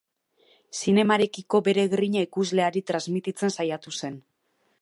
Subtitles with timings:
[0.77, 4.19] Zinemarekiko bere grina ikusleari transmititzen saiatu zen.